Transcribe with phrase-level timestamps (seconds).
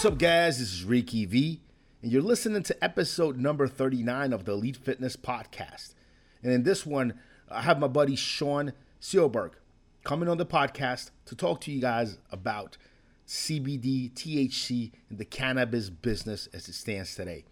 [0.00, 0.58] What's up, guys?
[0.58, 1.60] This is Ricky V,
[2.00, 5.92] and you're listening to episode number 39 of the Elite Fitness Podcast.
[6.42, 9.50] And in this one, I have my buddy Sean Seelberg
[10.02, 12.78] coming on the podcast to talk to you guys about
[13.28, 17.44] CBD, THC, and the cannabis business as it stands today.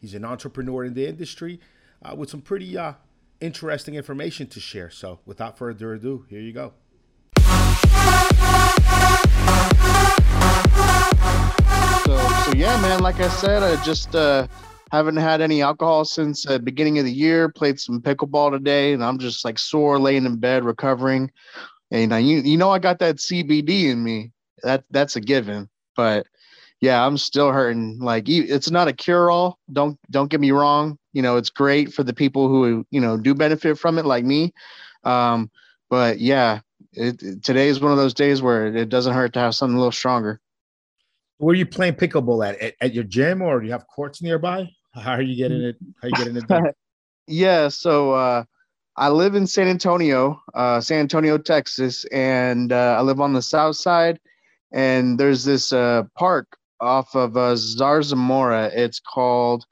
[0.00, 1.60] He's an entrepreneur in the industry
[2.04, 2.94] uh, with some pretty uh,
[3.40, 4.90] interesting information to share.
[4.90, 6.72] So, without further ado, here you go.
[12.54, 13.00] Yeah, man.
[13.00, 14.46] Like I said, I just uh,
[14.90, 17.48] haven't had any alcohol since the beginning of the year.
[17.48, 21.30] Played some pickleball today, and I'm just like sore, laying in bed, recovering.
[21.90, 24.32] And I, you, you know, I got that CBD in me.
[24.62, 25.68] That that's a given.
[25.96, 26.26] But
[26.82, 28.00] yeah, I'm still hurting.
[28.00, 29.58] Like it's not a cure all.
[29.72, 30.98] Don't don't get me wrong.
[31.14, 34.24] You know, it's great for the people who you know do benefit from it, like
[34.24, 34.52] me.
[35.04, 35.50] Um,
[35.88, 36.60] but yeah,
[36.92, 39.78] it, today is one of those days where it doesn't hurt to have something a
[39.78, 40.38] little stronger.
[41.38, 42.58] Where are you playing pickleball at?
[42.60, 42.74] at?
[42.80, 44.68] At your gym, or do you have courts nearby?
[44.94, 45.76] How are you getting it?
[46.00, 46.72] How are you getting it done?
[47.26, 48.44] yeah, so uh,
[48.96, 53.42] I live in San Antonio, uh, San Antonio, Texas, and uh, I live on the
[53.42, 54.20] south side.
[54.72, 58.70] And there's this uh, park off of uh, Zarzamora.
[58.74, 59.64] It's called,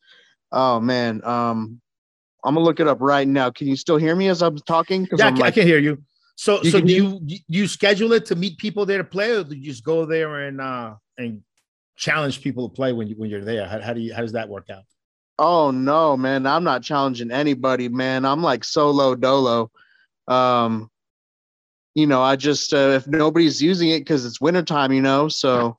[0.52, 1.80] oh man, um,
[2.45, 3.50] I'm gonna look it up right now.
[3.50, 5.06] Can you still hear me as I'm talking?
[5.17, 6.02] Yeah, I'm I, like, I can hear you.
[6.36, 9.36] So, you so do you do you schedule it to meet people there to play,
[9.36, 11.42] or do you just go there and uh and
[12.01, 13.69] challenge people to play when you when you're there?
[13.69, 14.83] How, how do you how does that work out?
[15.39, 16.47] Oh no, man!
[16.47, 18.25] I'm not challenging anybody, man.
[18.25, 19.70] I'm like solo dolo.
[20.27, 20.91] Um,
[21.95, 25.79] you know, I just uh, if nobody's using it because it's wintertime, you know, so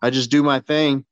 [0.00, 1.04] I just do my thing.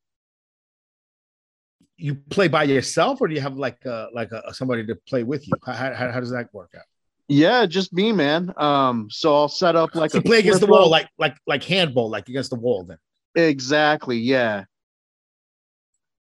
[1.97, 5.23] You play by yourself, or do you have like a like a somebody to play
[5.23, 5.53] with you?
[5.65, 6.83] How, how, how does that work out?
[7.29, 8.53] Yeah, just me, man.
[8.57, 11.63] Um, so I'll set up like so a play against the wall, like like like
[11.63, 12.83] handball, like against the wall.
[12.83, 12.97] Then
[13.35, 14.65] exactly, yeah.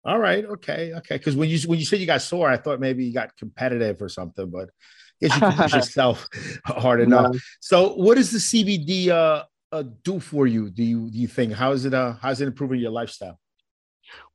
[0.06, 0.46] All right.
[0.46, 0.94] Okay.
[0.96, 1.18] Okay.
[1.18, 4.02] Because when you when you said you got sore, I thought maybe you got competitive
[4.02, 6.28] or something, but I guess you can push yourself
[6.66, 7.34] hard enough.
[7.34, 7.40] No.
[7.60, 10.70] So, what does the CBD uh, uh, do for you?
[10.70, 13.40] Do you do you think how is it uh how is it improving your lifestyle?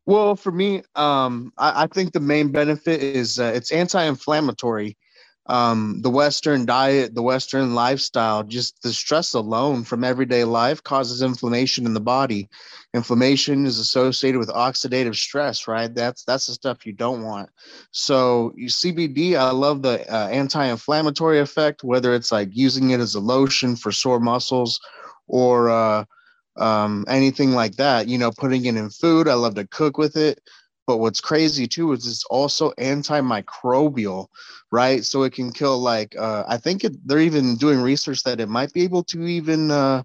[0.07, 4.99] Well, for me, um, I, I think the main benefit is uh, it's anti-inflammatory
[5.47, 11.21] um, the Western diet, the Western lifestyle, just the stress alone from everyday life causes
[11.21, 12.49] inflammation in the body.
[12.95, 15.95] Inflammation is associated with oxidative stress, right?
[15.95, 17.51] That's that's the stuff you don't want.
[17.91, 23.15] So you CBD, I love the uh, anti-inflammatory effect, whether it's like using it as
[23.15, 24.81] a lotion for sore muscles
[25.27, 26.05] or uh,
[26.57, 28.09] um, anything like that.
[28.09, 29.29] You know, putting it in food.
[29.29, 30.41] I love to cook with it.
[30.87, 34.27] But what's crazy too is it's also antimicrobial,
[34.71, 35.05] right?
[35.05, 38.49] So it can kill like uh, I think it, they're even doing research that it
[38.49, 40.03] might be able to even uh,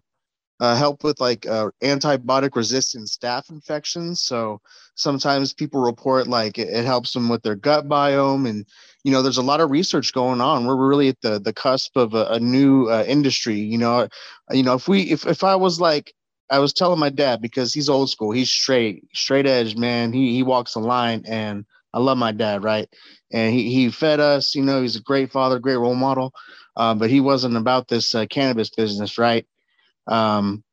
[0.59, 4.21] uh, help with like uh, antibiotic resistant staph infections.
[4.21, 4.61] So
[4.95, 8.65] sometimes people report like it, it, helps them with their gut biome, and
[9.03, 10.65] you know there's a lot of research going on.
[10.65, 13.55] We're really at the the cusp of a, a new uh, industry.
[13.55, 14.07] You know,
[14.51, 16.13] you know if we if if I was like
[16.51, 18.31] I was telling my dad because he's old school.
[18.31, 20.13] He's straight, straight edge, man.
[20.13, 22.89] He he walks the line, and I love my dad, right?
[23.31, 24.55] And he he fed us.
[24.55, 26.33] You know, he's a great father, great role model.
[26.75, 29.45] Um, but he wasn't about this uh, cannabis business, right?
[30.07, 30.63] Um,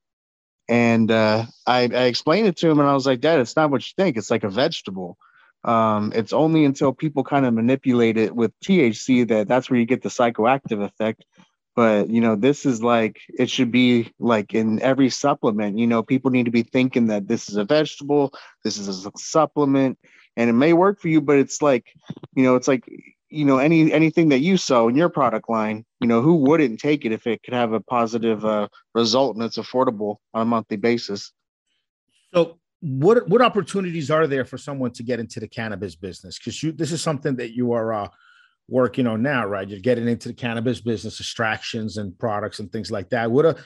[0.69, 3.71] and uh, I, I explained it to him, and I was like, Dad, it's not
[3.71, 4.17] what you think.
[4.17, 5.17] It's like a vegetable.
[5.65, 9.87] Um, it's only until people kind of manipulate it with THC that that's where you
[9.87, 11.25] get the psychoactive effect
[11.77, 16.03] but you know this is like it should be like in every supplement you know
[16.03, 18.33] people need to be thinking that this is a vegetable
[18.65, 19.99] this is a supplement
[20.37, 21.93] and it may work for you but it's like
[22.35, 22.85] you know it's like
[23.29, 26.81] you know any anything that you sell in your product line you know who wouldn't
[26.81, 30.45] take it if it could have a positive uh, result and it's affordable on a
[30.45, 31.33] monthly basis?
[32.35, 36.39] So what what opportunities are there for someone to get into the cannabis business?
[36.39, 38.09] Because you this is something that you are uh,
[38.69, 39.69] working on now, right?
[39.69, 43.31] You're getting into the cannabis business, extractions and products and things like that.
[43.31, 43.57] What a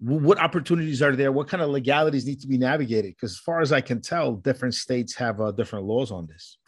[0.00, 1.32] what opportunities are there?
[1.32, 3.14] What kind of legalities need to be navigated?
[3.14, 6.58] Because as far as I can tell, different states have uh, different laws on this.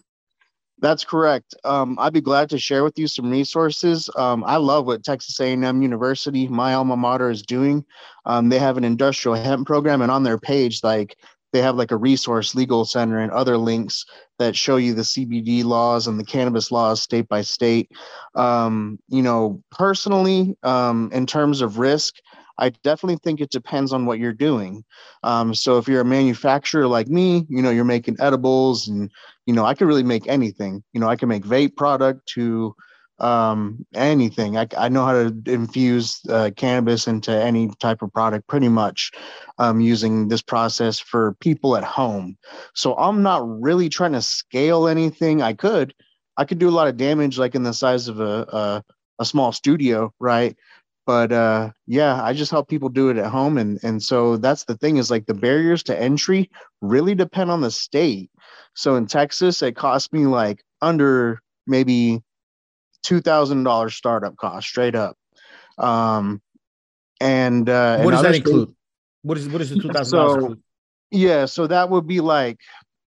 [0.79, 1.55] That's correct.
[1.65, 4.11] Um, I'd be glad to share with you some resources.
[4.15, 7.85] Um, I love what Texas A&M University, my alma mater, is doing.
[8.27, 11.17] Um, they have an industrial hemp program, and on their page, like
[11.57, 14.05] they have like a resource legal center and other links
[14.39, 17.91] that show you the CBD laws and the cannabis laws state by state.
[18.35, 22.17] Um, you know, personally, um, in terms of risk,
[22.59, 24.85] I definitely think it depends on what you're doing.
[25.23, 29.11] Um, so if you're a manufacturer like me, you know, you're making edibles and,
[29.47, 30.85] you know, I could really make anything.
[30.93, 32.75] You know, I can make vape product to
[33.19, 34.57] um, anything.
[34.57, 39.13] I, I know how to infuse uh, cannabis into any type of product pretty much
[39.59, 42.37] um, using this process for people at home.
[42.75, 45.43] So I'm not really trying to scale anything.
[45.43, 45.95] I could,
[46.37, 48.85] I could do a lot of damage, like in the size of a, a,
[49.19, 50.57] a small studio, right?
[51.07, 54.65] But uh, yeah, I just help people do it at home, and and so that's
[54.65, 58.29] the thing is like the barriers to entry really depend on the state.
[58.75, 62.23] So in Texas, it cost me like under maybe
[63.07, 65.17] two thousand dollars startup cost straight up.
[65.79, 66.43] Um,
[67.21, 68.75] and uh, what does that include?
[69.23, 70.45] What is what is the two thousand dollars?
[70.45, 70.57] So,
[71.13, 72.59] yeah, so that would be like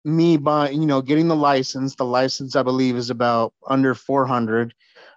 [0.06, 1.96] me buying, you know, getting the license.
[1.96, 4.74] The license, I believe, is about under four hundred.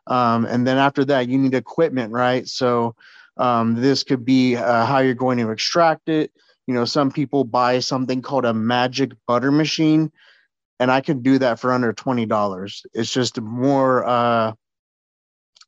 [0.09, 2.49] Um, and then after that, you need equipment, right?
[2.49, 2.97] So
[3.37, 6.33] um, this could be uh, how you're going to extract it.
[6.67, 10.11] You know, some people buy something called a magic butter machine,
[10.81, 12.85] and I can do that for under twenty dollars.
[12.93, 14.53] It's just more uh,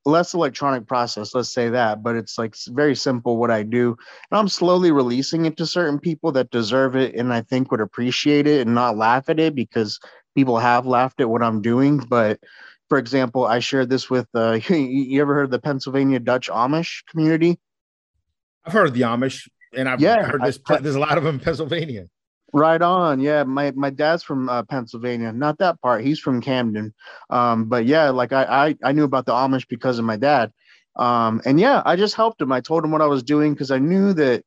[0.04, 3.96] less electronic process let's say that but it's like very simple what i do.
[4.30, 7.80] And i'm slowly releasing it to certain people that deserve it and i think would
[7.80, 9.98] appreciate it and not laugh at it because
[10.34, 11.98] people have laughed at what i'm doing.
[11.98, 12.40] But
[12.88, 17.04] for example i shared this with uh you ever heard of the pennsylvania dutch amish
[17.10, 17.58] community?
[18.64, 21.24] I've heard of the amish and i've yeah, heard this I, there's a lot of
[21.24, 22.08] them in pennsylvania
[22.54, 23.18] Right on.
[23.18, 25.32] Yeah, my my dad's from uh, Pennsylvania.
[25.32, 26.04] Not that part.
[26.04, 26.94] He's from Camden.
[27.28, 30.52] Um, but yeah, like I, I I knew about the Amish because of my dad.
[30.96, 32.52] Um, and yeah, I just helped him.
[32.52, 34.44] I told him what I was doing because I knew that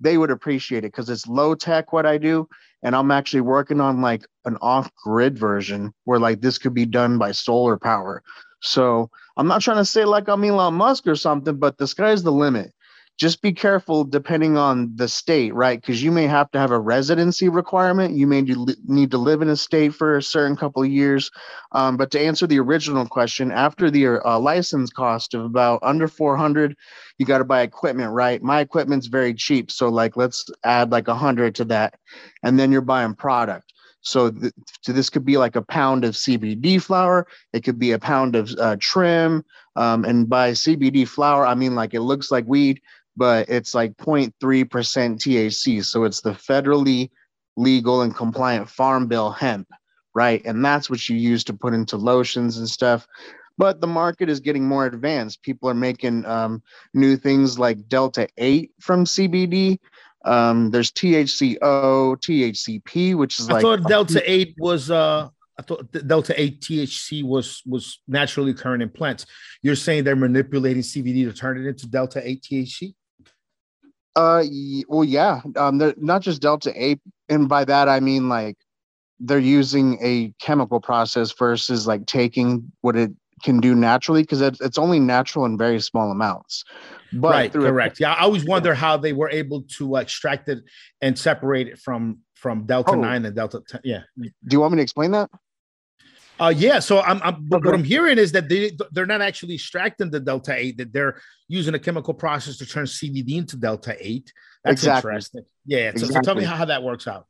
[0.00, 2.48] they would appreciate it because it's low tech what I do,
[2.82, 6.86] and I'm actually working on like an off grid version where like this could be
[6.86, 8.22] done by solar power.
[8.62, 12.22] So I'm not trying to say like I'm Elon Musk or something, but the sky's
[12.22, 12.72] the limit
[13.18, 15.78] just be careful depending on the state, right?
[15.78, 18.16] Because you may have to have a residency requirement.
[18.16, 21.30] You may need to live in a state for a certain couple of years.
[21.72, 26.08] Um, but to answer the original question, after the uh, license cost of about under
[26.08, 26.74] 400,
[27.18, 28.42] you got to buy equipment, right?
[28.42, 29.70] My equipment's very cheap.
[29.70, 31.98] So like, let's add like a hundred to that.
[32.42, 33.72] And then you're buying product.
[34.02, 37.26] So, th- so this could be like a pound of CBD flower.
[37.52, 39.44] It could be a pound of uh, trim.
[39.76, 42.80] Um, and by CBD flower, I mean like it looks like weed,
[43.20, 44.32] but it's like 0.3%
[44.66, 45.84] THC.
[45.84, 47.10] So it's the federally
[47.54, 49.68] legal and compliant farm bill hemp,
[50.14, 50.40] right?
[50.46, 53.06] And that's what you use to put into lotions and stuff.
[53.58, 55.42] But the market is getting more advanced.
[55.42, 56.62] People are making um,
[56.94, 59.76] new things like Delta 8 from CBD.
[60.24, 63.58] Um, there's THCO, THCP, which is I like.
[63.58, 64.90] I thought Delta 8 was.
[64.90, 65.28] Uh...
[65.58, 69.26] I thought Delta 8 THC was was naturally occurring in plants.
[69.60, 72.94] You're saying they're manipulating CBD to turn it into Delta 8 THC?
[74.16, 74.44] Uh,
[74.88, 75.40] well, yeah.
[75.56, 78.56] Um, they're not just delta eight, and by that I mean like
[79.20, 83.12] they're using a chemical process versus like taking what it
[83.42, 86.64] can do naturally because it, it's only natural in very small amounts.
[87.12, 88.00] But right, correct.
[88.00, 90.60] A, yeah, I always wonder how they were able to extract it
[91.00, 93.00] and separate it from from delta oh.
[93.00, 93.80] nine and delta 10.
[93.84, 94.00] Yeah.
[94.18, 95.30] Do you want me to explain that?
[96.40, 96.78] Uh, yeah.
[96.78, 97.66] So I'm, I'm okay.
[97.66, 101.20] what I'm hearing is that they they're not actually extracting the delta eight; that they're
[101.48, 104.32] using a chemical process to turn CBD into delta eight.
[104.64, 105.10] That's exactly.
[105.10, 105.44] interesting.
[105.66, 105.90] Yeah.
[105.90, 106.14] So, exactly.
[106.14, 107.26] so, tell me how that works out.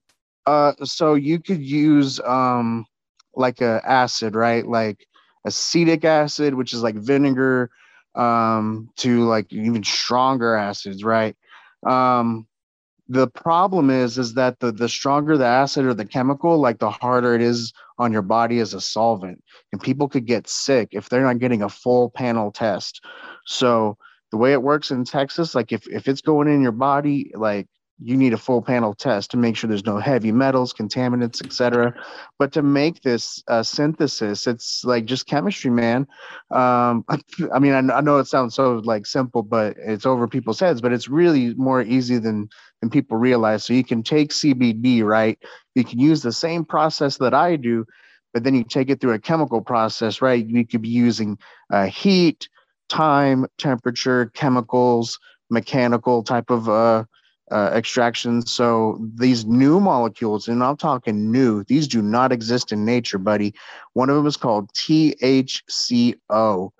[0.46, 2.86] Uh, so you could use um
[3.34, 4.66] like a acid, right?
[4.66, 5.04] Like
[5.44, 7.70] acetic acid, which is like vinegar,
[8.14, 11.36] um, to like even stronger acids, right?
[11.84, 12.46] Um,
[13.08, 16.90] the problem is is that the the stronger the acid or the chemical like the
[16.90, 21.08] harder it is on your body as a solvent and people could get sick if
[21.08, 23.04] they're not getting a full panel test.
[23.44, 23.98] So
[24.30, 27.69] the way it works in texas like if, if it's going in your body like
[28.02, 31.94] you need a full panel test to make sure there's no heavy metals, contaminants, etc.
[32.38, 36.06] But to make this uh, synthesis, it's like just chemistry, man.
[36.50, 37.04] Um,
[37.52, 40.80] I mean, I, I, know it sounds so like simple, but it's over people's heads.
[40.80, 42.48] But it's really more easy than
[42.80, 43.64] than people realize.
[43.64, 45.38] So you can take CBD, right?
[45.74, 47.84] You can use the same process that I do,
[48.32, 50.44] but then you take it through a chemical process, right?
[50.44, 51.38] You could be using
[51.70, 52.48] uh, heat,
[52.88, 55.19] time, temperature, chemicals,
[55.50, 57.04] mechanical type of uh,
[57.50, 58.42] uh, extraction.
[58.42, 63.54] So these new molecules, and I'm talking new, these do not exist in nature, buddy.
[63.94, 66.70] One of them is called THCO,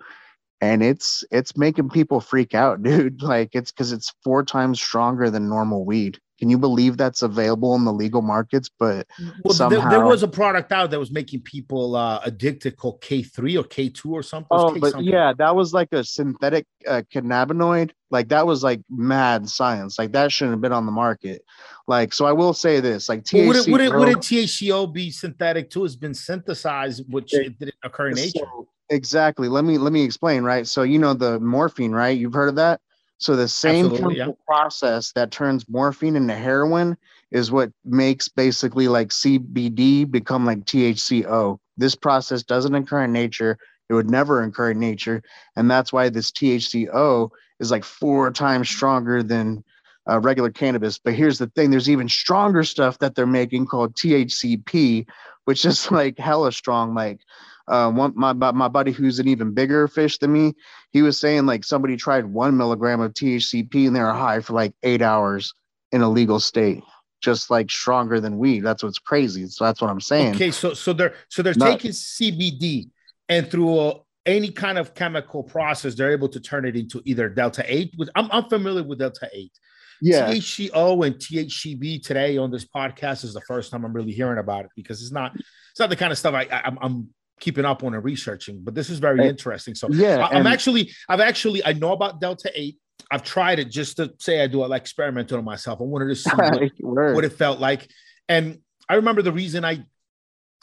[0.61, 3.21] and it's it's making people freak out, dude.
[3.21, 6.19] Like it's because it's four times stronger than normal weed.
[6.41, 8.67] Can you believe that's available in the legal markets?
[8.79, 9.05] But
[9.43, 9.81] well, somehow...
[9.81, 13.63] there, there, was a product out that was making people uh, addicted called K3 or
[13.63, 14.47] K2 or something.
[14.49, 15.07] Oh, but something.
[15.07, 17.91] yeah, that was like a synthetic uh, cannabinoid.
[18.09, 19.99] Like that was like mad science.
[19.99, 21.45] Like that shouldn't have been on the market.
[21.85, 23.47] Like, so I will say this: like THC.
[23.47, 25.85] Would, it, would, it, would it THCO be synthetic too?
[25.85, 28.39] It's been synthesized, which it, didn't occur in nature.
[28.39, 29.47] So Exactly.
[29.47, 30.67] Let me let me explain, right?
[30.67, 32.17] So you know the morphine, right?
[32.17, 32.81] You've heard of that?
[33.21, 34.31] So the same chemical yeah.
[34.47, 36.97] process that turns morphine into heroin
[37.29, 41.59] is what makes basically like CBD become like THCO.
[41.77, 43.59] This process doesn't occur in nature.
[43.89, 45.21] It would never occur in nature,
[45.55, 49.63] and that's why this THCO is like four times stronger than
[50.09, 50.97] uh, regular cannabis.
[50.97, 55.05] But here's the thing: there's even stronger stuff that they're making called THCP,
[55.45, 56.95] which is like hella strong.
[56.95, 57.19] Like
[57.67, 60.53] uh, one my my buddy who's an even bigger fish than me,
[60.91, 64.53] he was saying like somebody tried one milligram of THCP and they were high for
[64.53, 65.53] like eight hours
[65.91, 66.83] in a legal state,
[67.21, 68.61] just like stronger than weed.
[68.61, 69.47] That's what's crazy.
[69.47, 70.35] So that's what I'm saying.
[70.35, 72.89] Okay, so so they're so they're Not, taking CBD
[73.29, 73.93] and through a,
[74.25, 77.93] any kind of chemical process, they're able to turn it into either delta eight.
[77.97, 79.53] With I'm, I'm familiar with delta eight.
[80.01, 80.31] Yeah.
[80.31, 84.65] THCO and THCB today on this podcast is the first time I'm really hearing about
[84.65, 87.09] it because it's not it's not the kind of stuff I, I I'm
[87.41, 89.75] keeping up on and researching, but this is very eh, interesting.
[89.75, 92.77] So yeah, I, am actually, I've actually, I know about Delta 8.
[93.11, 95.81] I've tried it just to say I do like experiment on myself.
[95.81, 96.29] I wanted to see
[96.79, 97.89] what, what, it felt like.
[98.29, 99.83] And I remember the reason I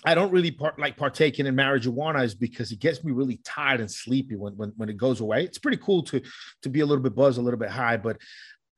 [0.04, 3.80] I don't really part, like partaking in marijuana is because it gets me really tired
[3.80, 5.42] and sleepy when, when when it goes away.
[5.44, 6.23] It's pretty cool to
[6.62, 8.16] to be a little bit buzzed, a little bit high, but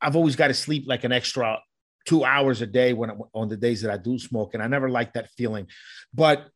[0.00, 1.58] I've always got to sleep like an extra
[2.06, 4.66] two hours a day when I, on the days that I do smoke, and I
[4.66, 5.66] never like that feeling.
[6.14, 6.48] But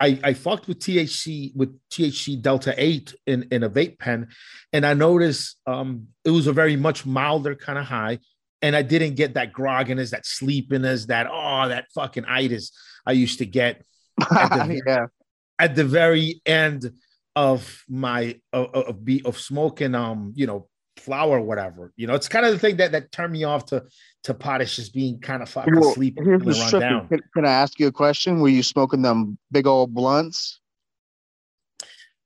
[0.00, 4.28] I, I fucked with THC with THC Delta 8 in, in a vape pen,
[4.72, 8.18] and I noticed um, it was a very much milder kind of high.
[8.60, 12.72] And I didn't get that grogginess, that sleepiness, that oh, that fucking itis
[13.06, 13.84] I used to get
[14.20, 15.06] at the, yeah.
[15.58, 16.90] at the very end
[17.36, 21.92] of my of, of, of smoking um you know flower or whatever.
[21.96, 23.84] You know, it's kind of the thing that that turned me off to
[24.24, 27.08] to potash just being kind of fucking well, sleepy and run down.
[27.08, 28.40] Can, can, I ask you a question?
[28.40, 30.60] Were you smoking them big old blunts?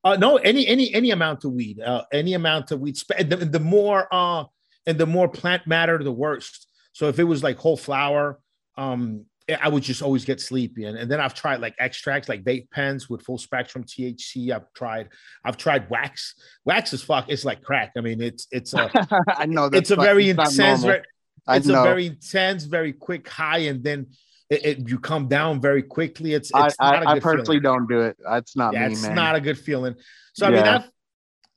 [0.04, 2.96] Uh, no, any any any amount of weed, uh, any amount of weed.
[3.18, 4.44] The, the more uh,
[4.86, 6.68] and the more plant matter, the worst.
[6.92, 8.40] So if it was like whole flower,
[8.76, 9.26] um,
[9.60, 10.84] I would just always get sleepy.
[10.84, 14.50] And, and then I've tried like extracts, like vape pens with full spectrum THC.
[14.50, 15.08] I've tried,
[15.44, 16.34] I've tried wax.
[16.64, 17.26] Wax is fuck.
[17.28, 17.92] It's like crack.
[17.96, 18.90] I mean, it's it's a,
[19.28, 20.82] I know it's a very intense.
[20.82, 21.02] Very,
[21.48, 24.06] it's a very intense, very quick high, and then
[24.52, 26.34] it, it, you come down very quickly.
[26.34, 27.62] It's, it's I, I, I personally feeling.
[27.62, 28.16] don't do it.
[28.22, 29.14] That's not yeah, me, it's man.
[29.14, 29.94] not a good feeling.
[30.34, 30.56] So I yeah.
[30.56, 30.90] mean, I've,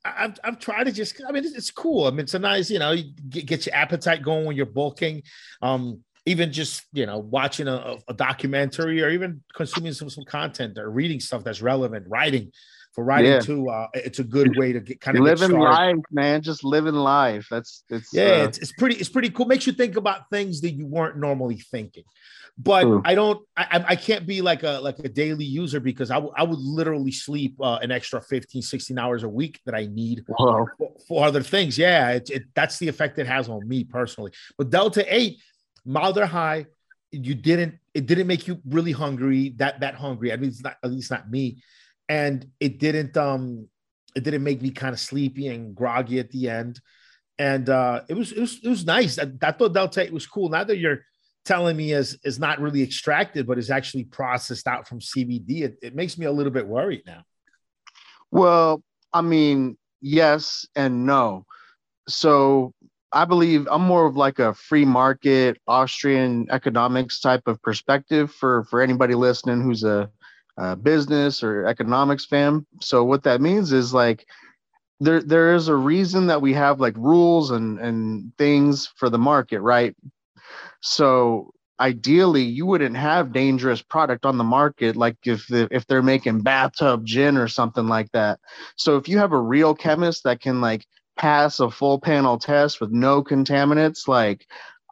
[0.04, 2.06] I've, I've tried to just, I mean, it's, it's cool.
[2.06, 4.66] I mean, it's a nice, you know, you get, get, your appetite going when you're
[4.66, 5.22] bulking.
[5.60, 10.76] Um, even just you know watching a, a, documentary or even consuming some some content
[10.76, 12.52] or reading stuff that's relevant writing
[12.92, 13.40] for writing yeah.
[13.40, 16.94] too uh, it's a good way to get kind of living life man just living
[16.94, 17.46] life.
[17.50, 19.46] That's it's yeah uh, it's, it's pretty it's pretty cool.
[19.46, 22.04] Makes you think about things that you weren't normally thinking.
[22.58, 23.02] But true.
[23.04, 26.32] i don't I, I can't be like a like a daily user because I, w-
[26.34, 30.24] I would literally sleep uh, an extra 15 16 hours a week that i need
[30.26, 30.74] for,
[31.06, 31.76] for, other things.
[31.76, 34.32] Yeah it, it, that's the effect it has on me personally.
[34.56, 35.38] But delta 8
[35.86, 36.66] milder high.
[37.12, 37.78] You didn't.
[37.94, 39.54] It didn't make you really hungry.
[39.56, 40.32] That that hungry.
[40.32, 41.62] I mean, it's not at least not me.
[42.08, 43.16] And it didn't.
[43.16, 43.68] Um,
[44.14, 46.80] it didn't make me kind of sleepy and groggy at the end.
[47.38, 49.18] And uh, it was it was it was nice.
[49.18, 50.48] I, I thought Delta it was cool.
[50.48, 51.00] Now that you're
[51.46, 55.78] telling me is is not really extracted, but is actually processed out from CBD, it,
[55.80, 57.22] it makes me a little bit worried now.
[58.30, 61.46] Well, I mean, yes and no.
[62.08, 62.74] So
[63.16, 68.64] I believe I'm more of like a free market Austrian economics type of perspective for
[68.64, 70.10] for anybody listening who's a,
[70.58, 72.66] a business or economics fan.
[72.82, 74.26] So what that means is like
[75.00, 79.18] there there is a reason that we have like rules and and things for the
[79.18, 79.96] market, right?
[80.82, 86.40] So ideally you wouldn't have dangerous product on the market like if if they're making
[86.42, 88.40] bathtub gin or something like that.
[88.76, 90.84] So if you have a real chemist that can like
[91.16, 94.46] pass a full panel test with no contaminants, like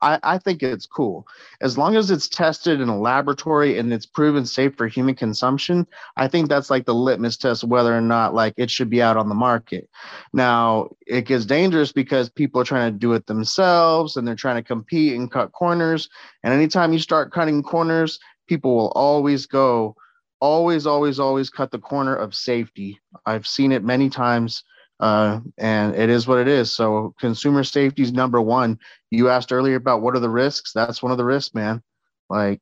[0.04, 1.26] I, I, think it's cool.
[1.62, 5.86] As long as it's tested in a laboratory and it's proven safe for human consumption,
[6.16, 9.16] I think that's like the litmus test whether or not like it should be out
[9.16, 9.88] on the market.
[10.34, 14.56] Now it gets dangerous because people are trying to do it themselves and they're trying
[14.56, 16.10] to compete and cut corners.
[16.42, 19.96] And anytime you start cutting corners, people will always go,
[20.38, 23.00] always, always, always cut the corner of safety.
[23.24, 24.64] I've seen it many times
[25.00, 26.72] uh, and it is what it is.
[26.72, 28.78] So consumer safety is number one.
[29.10, 30.72] You asked earlier about what are the risks.
[30.72, 31.82] That's one of the risks, man.
[32.30, 32.60] Like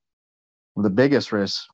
[0.76, 1.64] the biggest risk.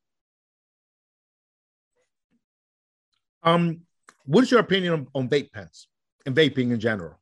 [3.42, 3.82] Um,
[4.26, 5.86] what is your opinion on, on vape pens
[6.26, 7.18] and vaping in general?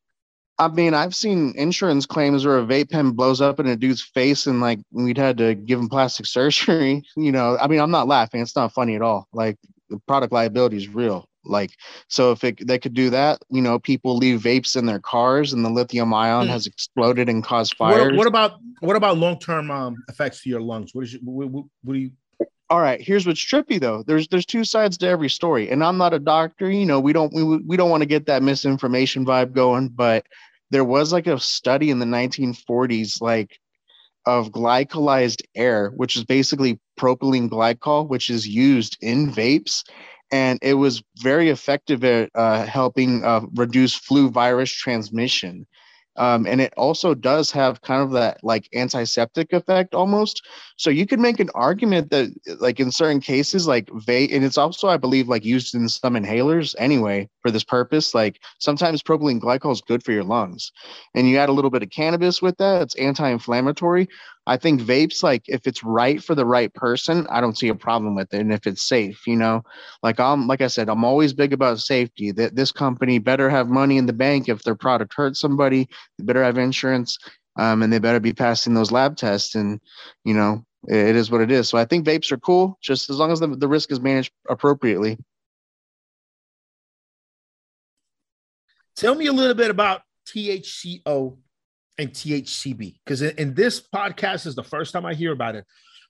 [0.58, 4.02] I mean, I've seen insurance claims where a vape pen blows up in a dude's
[4.02, 7.04] face and like we'd had to give him plastic surgery.
[7.16, 8.40] You know, I mean, I'm not laughing.
[8.40, 9.28] It's not funny at all.
[9.32, 9.58] Like
[9.90, 11.28] the product liability is real.
[11.46, 11.72] Like,
[12.08, 15.52] so if it, they could do that, you know, people leave vapes in their cars,
[15.52, 16.50] and the lithium ion mm.
[16.50, 18.06] has exploded and caused fires.
[18.06, 20.94] What, what about what about long term um, effects to your lungs?
[20.94, 22.10] What is your, what, what, what do you?
[22.68, 24.02] All right, here's what's trippy though.
[24.02, 26.70] There's there's two sides to every story, and I'm not a doctor.
[26.70, 30.26] You know, we don't we we don't want to get that misinformation vibe going, but
[30.70, 33.58] there was like a study in the 1940s, like
[34.26, 39.84] of glycolized air, which is basically propylene glycol, which is used in vapes.
[40.30, 45.66] And it was very effective at uh, helping uh, reduce flu virus transmission.
[46.18, 50.42] Um, and it also does have kind of that like antiseptic effect almost.
[50.76, 54.56] So you could make an argument that like in certain cases, like vape, and it's
[54.58, 58.14] also I believe like used in some inhalers anyway for this purpose.
[58.14, 60.72] Like sometimes propylene glycol is good for your lungs,
[61.14, 64.08] and you add a little bit of cannabis with that, it's anti-inflammatory.
[64.46, 67.74] I think vapes, like if it's right for the right person, I don't see a
[67.74, 68.40] problem with it.
[68.40, 69.62] And if it's safe, you know,
[70.02, 72.30] like I'm, like I said, I'm always big about safety.
[72.30, 75.88] That this company better have money in the bank if their product hurts somebody.
[76.16, 77.18] They better have insurance,
[77.58, 79.56] um, and they better be passing those lab tests.
[79.56, 79.80] And
[80.24, 81.68] you know, it, it is what it is.
[81.68, 84.32] So I think vapes are cool, just as long as the, the risk is managed
[84.48, 85.18] appropriately.
[88.94, 91.36] Tell me a little bit about THCO
[91.98, 92.96] and THCB?
[93.04, 95.64] Because in, in, this podcast is the first time I hear about it.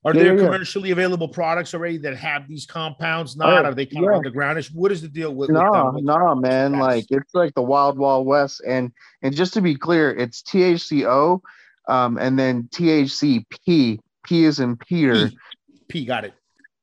[0.05, 0.45] Are yeah, there yeah.
[0.45, 3.37] commercially available products already that have these compounds?
[3.37, 4.17] Not are they kind yeah.
[4.17, 4.73] of undergroundish?
[4.73, 5.51] What is the deal with?
[5.51, 6.79] No, with no, man.
[6.79, 8.63] Like it's like the wild, wild west.
[8.67, 11.41] And and just to be clear, it's THCO,
[11.89, 13.99] um, and then THCP.
[14.27, 15.29] P is in Peter.
[15.29, 15.39] P,
[15.89, 16.35] P got it.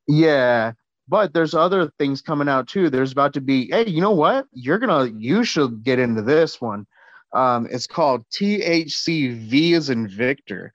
[0.08, 0.72] Yeah,
[1.08, 2.90] but there's other things coming out too.
[2.90, 3.68] There's about to be.
[3.70, 4.46] Hey, you know what?
[4.52, 5.10] You're gonna.
[5.16, 6.86] You should get into this one.
[7.34, 10.72] Um, it's called THCV as in Victor.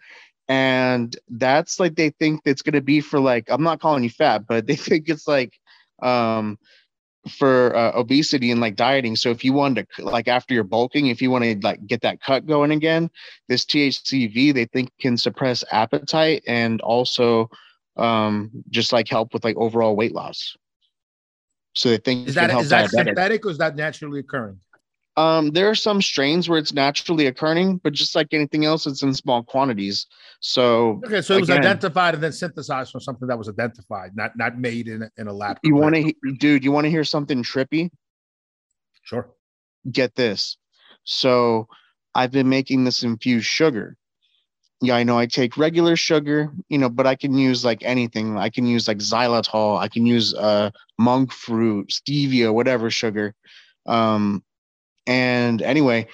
[0.48, 4.46] And that's like they think it's gonna be for like I'm not calling you fat,
[4.48, 5.54] but they think it's like
[6.02, 6.58] um
[7.30, 9.16] for uh, obesity and like dieting.
[9.16, 12.02] So if you wanted to like after you're bulking, if you want to like get
[12.02, 13.10] that cut going again,
[13.48, 17.50] this THCV they think can suppress appetite and also
[17.98, 20.56] um just like help with like overall weight loss.
[21.74, 24.60] So they think is that is that synthetic or is that naturally occurring?
[25.20, 29.04] Um, there are some strains where it's naturally occurring, but just like anything else, it's
[29.04, 30.08] in small quantities.
[30.40, 34.38] So okay, so it was identified and then synthesized from something that was identified, not
[34.38, 35.58] not made in a, in a lab.
[35.62, 36.64] You want to, dude?
[36.64, 37.90] You want to hear something trippy?
[39.04, 39.30] Sure.
[39.92, 40.56] Get this.
[41.04, 41.68] So
[42.16, 43.98] I've been making this infused sugar.
[44.80, 48.38] Yeah, I know I take regular sugar, you know, but I can use like anything.
[48.38, 49.78] I can use like xylitol.
[49.78, 53.36] I can use uh monk fruit, stevia, whatever sugar.
[53.86, 54.44] Um,
[55.10, 56.08] and anyway,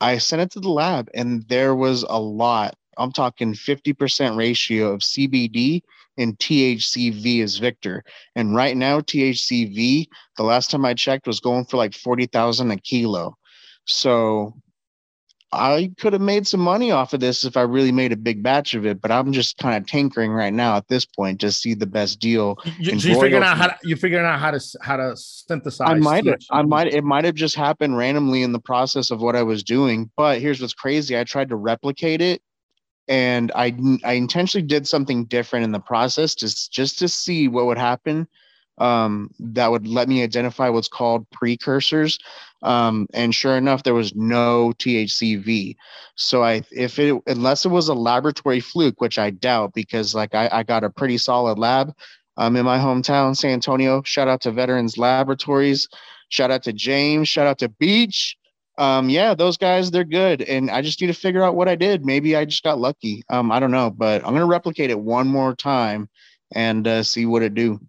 [0.00, 2.74] I sent it to the lab and there was a lot.
[2.96, 5.82] I'm talking 50% ratio of CBD
[6.16, 8.02] and THCV is Victor.
[8.34, 10.06] And right now, THCV,
[10.38, 13.36] the last time I checked, was going for like 40,000 a kilo.
[13.84, 14.54] So
[15.50, 18.42] I could have made some money off of this if I really made a big
[18.42, 21.50] batch of it, but I'm just kind of tinkering right now at this point to
[21.50, 22.58] see the best deal.
[22.78, 25.88] You, so you're figuring out how to, you're figuring out how to how to synthesize.
[25.88, 29.22] I might have, I might it might have just happened randomly in the process of
[29.22, 30.10] what I was doing.
[30.18, 32.42] But here's what's crazy: I tried to replicate it,
[33.08, 37.64] and I I intentionally did something different in the process just just to see what
[37.64, 38.28] would happen
[38.80, 42.18] um, that would let me identify what's called precursors.
[42.62, 45.76] Um, and sure enough, there was no THCV.
[46.16, 50.34] So I, if it, unless it was a laboratory fluke, which I doubt, because like
[50.34, 51.92] I, I got a pretty solid lab
[52.36, 54.02] um, in my hometown, San Antonio.
[54.04, 55.88] Shout out to Veterans Laboratories.
[56.30, 57.28] Shout out to James.
[57.28, 58.36] Shout out to Beach.
[58.76, 60.42] Um, yeah, those guys, they're good.
[60.42, 62.06] And I just need to figure out what I did.
[62.06, 63.22] Maybe I just got lucky.
[63.28, 66.08] Um, I don't know, but I'm going to replicate it one more time
[66.52, 67.80] and uh, see what it do.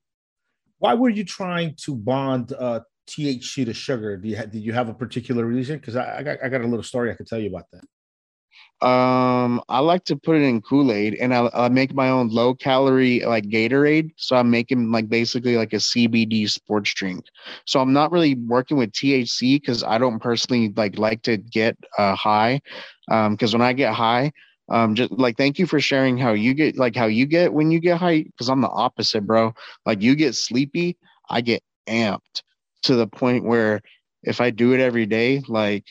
[0.80, 4.18] Why were you trying to bond uh, THC to sugar?
[4.18, 5.78] Do you have, did you have a particular reason?
[5.78, 7.84] Because I, I, got I got a little story I could tell you about that.
[8.82, 12.30] Um, I like to put it in Kool Aid, and I, I make my own
[12.30, 14.12] low calorie like Gatorade.
[14.16, 17.26] So I'm making like basically like a CBD sports drink.
[17.66, 21.78] So I'm not really working with THC because I don't personally like like to get
[21.98, 22.62] uh, high.
[23.12, 24.32] Um, because when I get high,
[24.70, 27.72] um just like thank you for sharing how you get like how you get when
[27.72, 29.54] you get high because i'm the opposite bro.
[29.86, 30.98] Like you get sleepy
[31.30, 32.44] i get amped
[32.84, 33.82] to the point where
[34.24, 35.86] if i do it every day like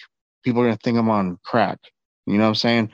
[0.44, 1.78] people are gonna think i'm on crack
[2.26, 2.90] you know what i'm saying?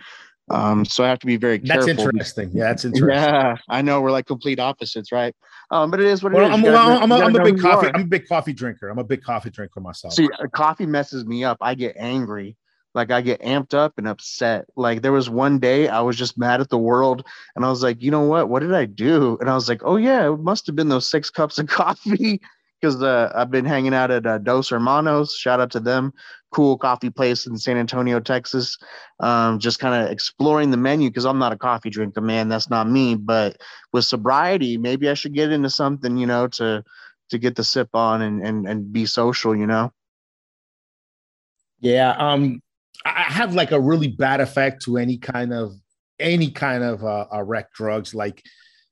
[0.51, 1.87] Um so i have to be very careful.
[1.87, 2.51] that's interesting.
[2.53, 3.19] Yeah that's interesting.
[3.19, 5.35] Yeah i know we're like complete opposites right?
[5.71, 6.55] Um but it is what it well, is.
[6.55, 8.89] I'm, well, I'm, a, I'm a big coffee i'm a big coffee drinker.
[8.89, 10.15] I'm a big coffee drinker myself.
[10.15, 11.59] See coffee messes me up.
[11.61, 12.57] I get angry
[12.95, 14.67] like I get amped up and upset.
[14.77, 17.27] Like there was one day I was just mad at the world
[17.57, 18.49] and I was like, you know what?
[18.49, 19.37] What did I do?
[19.41, 22.41] And I was like, oh yeah, it must have been those six cups of coffee.
[22.81, 25.35] because uh, I've been hanging out at uh, Dos Hermanos.
[25.35, 26.13] Shout out to them,
[26.53, 28.77] cool coffee place in San Antonio, Texas.
[29.21, 32.49] Um, just kind of exploring the menu because I'm not a coffee drinker, man.
[32.49, 33.15] That's not me.
[33.15, 33.57] But
[33.93, 36.85] with sobriety, maybe I should get into something, you know, to
[37.31, 39.91] to get the sip on and and and be social, you know.
[41.81, 42.63] Yeah, um,
[43.05, 45.75] I have like a really bad effect to any kind of
[46.19, 48.15] any kind of uh, uh rec drugs.
[48.15, 48.43] Like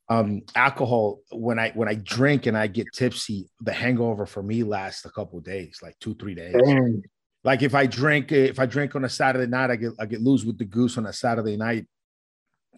[0.08, 4.64] um alcohol when i when i drink and i get tipsy the hangover for me
[4.64, 6.54] lasts a couple days like two three days.
[7.44, 10.20] Like if i drink if i drink on a saturday night i get i get
[10.20, 11.86] loose with the goose on a saturday night.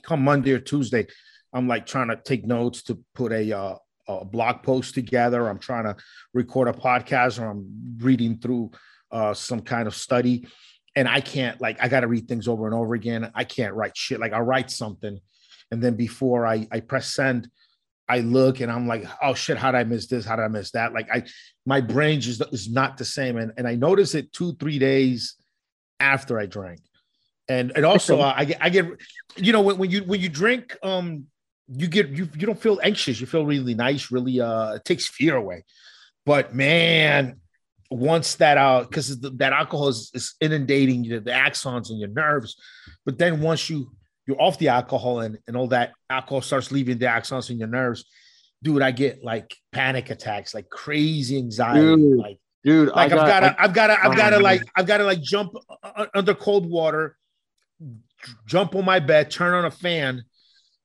[0.03, 1.07] Come monday or tuesday
[1.53, 5.49] i'm like trying to take notes to put a uh, a blog post together.
[5.49, 5.97] I'm trying to
[6.35, 8.71] record a podcast or i'm reading through
[9.11, 10.47] uh, some kind of study
[10.97, 13.97] and i can't like i gotta read things over and over again i can't write
[13.97, 15.21] shit like i'll write something
[15.71, 17.51] and then before I I press send,
[18.09, 20.25] I look and I'm like, oh shit, how did I miss this?
[20.25, 20.93] How did I miss that?
[20.93, 21.25] Like I
[21.67, 23.37] my brain just is not the same.
[23.39, 25.35] And and I notice it two, three days
[26.01, 26.81] after I drank.
[27.49, 28.87] And and also uh, I get I get
[29.37, 31.27] you know when, when you when you drink um
[31.69, 35.09] you get you you don't feel anxious, you feel really nice, really uh it takes
[35.09, 35.65] fear away.
[36.25, 37.41] But man,
[37.91, 42.09] once that uh because that alcohol is, is inundating you know, the axons and your
[42.09, 42.57] nerves,
[43.05, 43.91] but then once you
[44.27, 47.69] you're off the alcohol and, and all that alcohol starts leaving the axons in your
[47.69, 48.05] nerves,
[48.63, 53.27] dude, I get like panic attacks, like crazy anxiety, dude, like dude, like I I've
[53.27, 55.21] got to, I, I've got to, I've got to Oh, like, I've got to like
[55.21, 55.53] jump
[56.15, 57.17] under cold water,
[58.47, 60.25] jump on my bed, turn on a fan,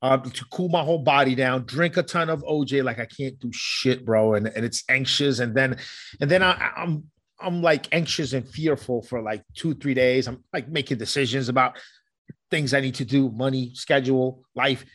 [0.02, 2.84] uh, to cool my whole body down, drink a ton of OJ.
[2.84, 5.78] Like I can't do shit, bro, and and it's anxious, and then,
[6.22, 7.06] and then I, I'm
[7.40, 10.28] I'm like anxious and fearful for like two three days.
[10.28, 11.78] I'm like making decisions about
[12.50, 14.86] things I need to do, money, schedule, life.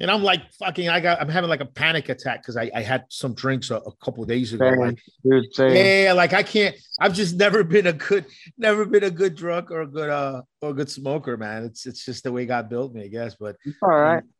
[0.00, 2.82] And I'm like, fucking, I got, I'm having like a panic attack because I, I
[2.82, 4.70] had some drinks a, a couple of days ago.
[4.70, 8.24] Same, Like, dude, yeah, like I can't, I've just never been a good,
[8.56, 11.64] never been a good drunk or a good, uh, or a good smoker, man.
[11.64, 13.36] It's, it's just the way God built me, I guess.
[13.38, 14.22] But It's all right.
[14.24, 14.30] you,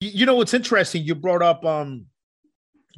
[0.00, 1.02] you know what's interesting?
[1.02, 2.06] You brought up, um,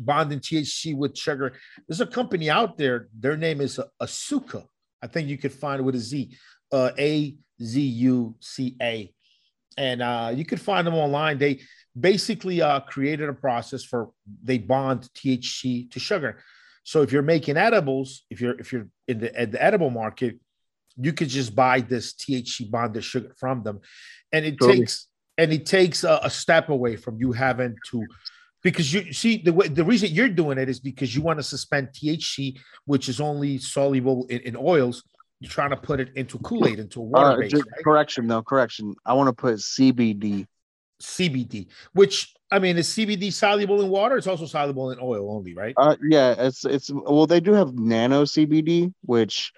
[0.01, 1.53] bonding THC with sugar.
[1.87, 3.09] There's a company out there.
[3.19, 4.65] Their name is Azuca.
[5.03, 6.37] I think you could find it with a Z,
[6.73, 9.13] uh, A Z U C A,
[9.77, 11.39] and uh, you could find them online.
[11.39, 11.61] They
[11.99, 14.11] basically uh, created a process for
[14.43, 16.43] they bond THC to sugar.
[16.85, 20.39] So if you're making edibles, if you're if you're in the, at the edible market,
[20.97, 23.81] you could just buy this THC bonded sugar from them,
[24.33, 24.81] and it Totally.
[24.81, 25.07] takes
[25.41, 28.07] and it takes a, a step away from you having to
[28.63, 31.43] because you see the way the reason you're doing it is because you want to
[31.43, 35.03] suspend THC, which is only soluble in, in oils.
[35.41, 37.65] You're trying to put it into Kool-Aid, into water Uh, base, right?
[37.83, 38.43] Correction, though.
[38.43, 38.95] Correction.
[39.07, 40.47] I want to put CBD.
[41.01, 44.19] CBD, which I mean, is CBD soluble in water?
[44.19, 45.73] It's also soluble in oil only, right?
[45.79, 49.51] Uh, yeah, it's it's well, they do have nano CBD, which,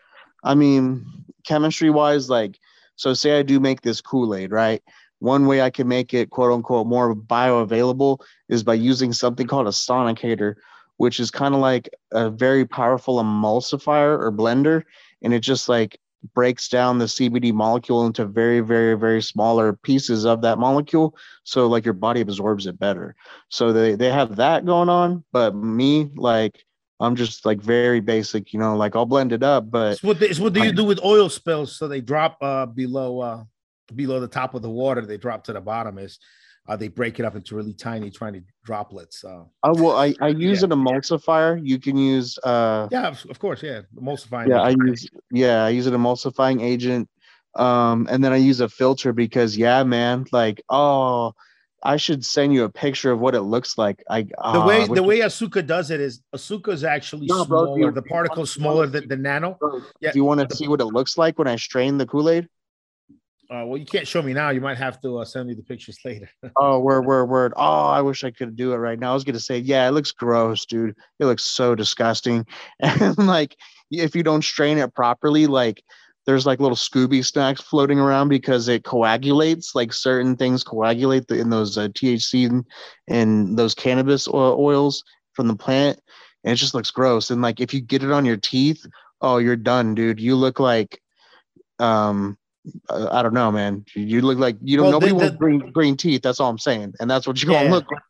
[0.45, 1.05] I mean,
[1.45, 2.61] chemistry wise, like,
[2.95, 4.81] so say I do make this Kool Aid, right?
[5.23, 9.69] One way I can make it quote unquote more bioavailable is by using something called
[9.69, 10.57] a sonicator,
[10.97, 14.83] which is kind of like a very powerful emulsifier or blender,
[15.23, 16.01] and it just like
[16.35, 21.15] breaks down the CBD molecule into very, very, very smaller pieces of that molecule.
[21.45, 23.15] So like your body absorbs it better.
[23.49, 26.65] So they they have that going on, but me like
[26.99, 30.19] I'm just like very basic, you know, like I'll blend it up, but It's what
[30.19, 31.77] they, it's what do you do with oil spills?
[31.77, 33.45] So they drop uh, below uh,
[33.95, 35.03] below the top of the water.
[35.05, 35.99] They drop to the bottom.
[35.99, 36.19] Is
[36.69, 39.25] uh, they break it up into really tiny, tiny droplets.
[39.25, 40.67] Uh, I will I, I use Yeah.
[40.67, 41.61] an emulsifier.
[41.63, 44.49] You can use uh yeah, of course, yeah, emulsifying.
[44.49, 44.89] yeah, I agent.
[44.89, 47.09] use yeah, I use an emulsifying agent.
[47.55, 51.33] Um and then I use a filter because yeah, man, like oh
[51.85, 54.05] I should send you a picture of what it looks like.
[54.09, 57.45] I the ah, way the I- way Azuca does it is Azuca is actually No,
[57.45, 57.79] bro, smaller.
[57.81, 59.59] you- the particles smaller than the nano.
[60.01, 60.13] yeah.
[60.13, 62.47] do you want to see what it looks like when I strain the Kool-Aid?
[63.53, 64.49] Uh, well, you can't show me now.
[64.49, 66.31] You might have to uh, send me the pictures later.
[66.57, 67.53] Oh, word, word, word.
[67.57, 69.11] Oh, I wish I could do it right now.
[69.11, 70.97] I was gonna say, yeah, it looks gross, dude.
[71.19, 72.47] It looks so disgusting.
[72.81, 73.57] And like,
[73.91, 75.83] if you don't strain it properly, like,
[76.25, 79.75] there's like little Scooby snacks floating around because it coagulates.
[79.75, 82.65] Like certain things coagulate in those uh, THC
[83.09, 85.03] and, those cannabis oils
[85.35, 86.01] from the plant,
[86.45, 87.31] and it just looks gross.
[87.31, 88.87] And like, if you get it on your teeth,
[89.21, 90.21] oh, you're done, dude.
[90.21, 91.03] You look like,
[91.79, 92.39] um,
[92.89, 93.85] uh, I don't know, man.
[93.95, 94.91] You look like you don't.
[94.91, 96.23] Well, the- nobody wants green green teeth.
[96.23, 97.63] That's all I'm saying, and that's what you're Yeah.
[97.65, 97.91] gonna look.
[97.91, 98.03] like.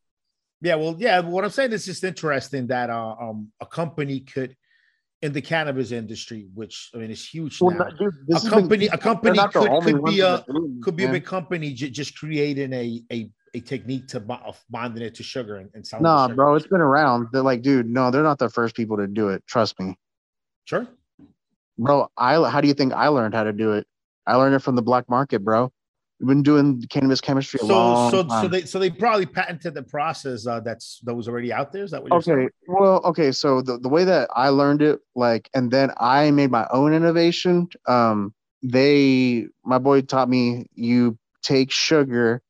[0.61, 1.21] yeah, well, yeah.
[1.21, 4.57] What I'm saying is just interesting that uh, um, a company could
[5.23, 7.85] in the cannabis industry, which I mean is huge Well, now.
[7.85, 10.97] no, dude, a has been- company, a company the could, could be a the could
[10.97, 15.15] be a big company j- just creating a a a technique to of bonding it
[15.17, 17.29] to sugar and, and No, nah, bro, it's been around.
[17.33, 19.47] They're like, dude, no, they're not the first people to do it.
[19.47, 19.95] Trust me.
[20.65, 20.87] Sure.
[21.79, 23.87] Bro, I how do you think I learned how to do it?
[24.27, 25.73] I learned it from the black market, bro.
[26.21, 28.43] We've been doing cannabis chemistry a so, long so, time.
[28.45, 31.83] So they so they probably patented the process uh, that's that was already out there.
[31.83, 32.23] Is that what okay?
[32.23, 32.51] Saying?
[32.69, 33.33] Well, okay.
[33.33, 36.95] So the, the way that I learned it, like, and then I made my own
[36.95, 37.69] innovation.
[37.89, 42.41] Um, they my boy taught me you take sugar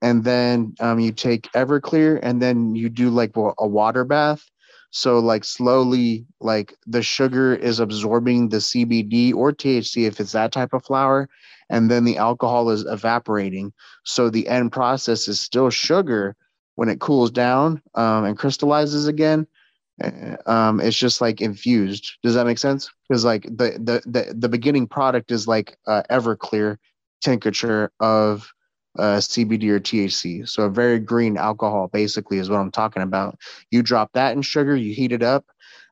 [0.00, 4.44] and then um, you take everclear and then you do like a water bath
[4.90, 10.52] so like slowly like the sugar is absorbing the cbd or thc if it's that
[10.52, 11.28] type of flower
[11.70, 13.72] and then the alcohol is evaporating
[14.04, 16.34] so the end process is still sugar
[16.76, 19.46] when it cools down um, and crystallizes again
[20.00, 22.18] Eh, um, it's just like infused.
[22.22, 22.90] Does that make sense?
[23.08, 26.76] Because like the, the the the beginning product is like uh, Everclear
[27.20, 28.52] tincture of
[28.98, 30.48] uh, CBD or THC.
[30.48, 33.38] So a very green alcohol, basically, is what I'm talking about.
[33.70, 35.46] You drop that in sugar, you heat it up,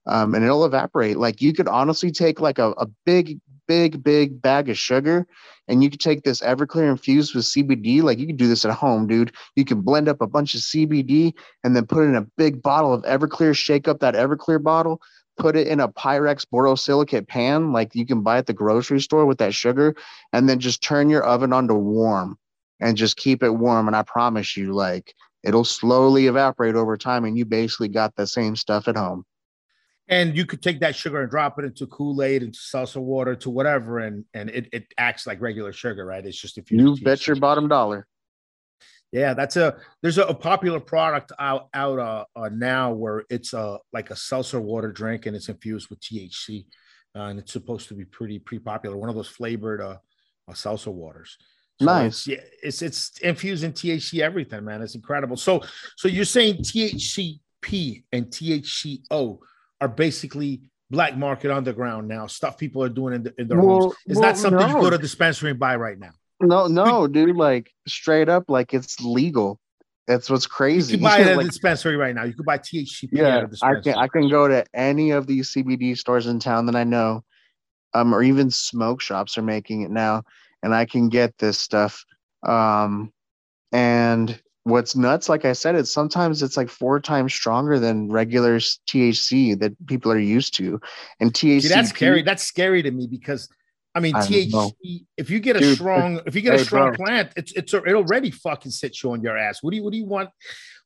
[0.07, 1.17] um, and it'll evaporate.
[1.17, 5.27] Like you could honestly take like a, a big, big, big bag of sugar
[5.69, 8.03] and you could take this Everclear infused with CBD.
[8.03, 9.33] Like you could do this at home, dude.
[9.57, 12.93] You can blend up a bunch of CBD and then put in a big bottle
[12.93, 15.01] of Everclear, shake up that Everclear bottle,
[15.39, 19.27] put it in a Pyrex borosilicate pan, like you can buy at the grocery store
[19.27, 19.95] with that sugar,
[20.33, 22.39] and then just turn your oven on to warm
[22.81, 23.87] and just keep it warm.
[23.87, 28.27] And I promise you, like it'll slowly evaporate over time, and you basically got the
[28.27, 29.25] same stuff at home
[30.09, 33.51] and you could take that sugar and drop it into Kool-Aid, into salsa water, to
[33.51, 36.25] whatever, and and it, it acts like regular sugar, right?
[36.25, 38.07] It's just if you, you bet your bottom dollar.
[39.13, 43.53] Yeah, that's a there's a, a popular product out out uh, uh, now where it's
[43.53, 46.67] a like a salsa water drink and it's infused with THC,
[47.17, 48.97] uh, and it's supposed to be pretty pretty popular.
[48.97, 49.97] One of those flavored uh,
[50.49, 51.37] uh salsa waters.
[51.81, 52.07] So nice.
[52.07, 54.83] It's, yeah, it's it's infused in THC everything, man.
[54.83, 55.37] It's incredible.
[55.37, 55.63] So
[55.97, 59.39] so you're saying THCP and THCO
[59.81, 62.27] are basically black market underground now.
[62.27, 63.95] Stuff people are doing in, the, in their well, homes.
[64.07, 64.77] It's well, not something no.
[64.77, 66.13] you go to dispensary and buy right now.
[66.41, 67.37] No, no, dude.
[67.37, 69.59] Like straight up, like it's legal.
[70.07, 70.93] That's what's crazy.
[70.93, 72.25] You can buy it at like, a dispensary right now.
[72.25, 73.09] You can buy THCP.
[73.13, 73.95] Yeah, I can.
[73.95, 77.25] I can go to any of these CBD stores in town that I know,
[77.93, 80.23] um, or even smoke shops are making it now,
[80.63, 82.05] and I can get this stuff.
[82.43, 83.13] Um,
[83.73, 88.59] and what's nuts like i said it's sometimes it's like four times stronger than regular
[88.59, 90.81] thc that people are used to
[91.21, 93.49] and thc See, that's scary that's scary to me because
[93.97, 96.65] i mean I thc if you get a Dude, strong if you get hey, a
[96.65, 97.05] strong bro.
[97.05, 99.93] plant it's it's it already fucking sits you on your ass what do you what
[99.93, 100.31] do you want